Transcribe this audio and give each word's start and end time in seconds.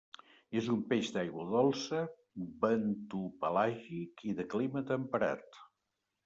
És 0.59 0.67
un 0.75 0.79
peix 0.93 1.09
d'aigua 1.17 1.43
dolça, 1.51 1.99
bentopelàgic 2.63 4.25
i 4.31 4.35
de 4.41 4.47
clima 4.55 4.85
temperat. 4.95 5.63